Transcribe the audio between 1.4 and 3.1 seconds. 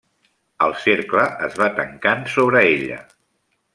es va tancant sobre ella.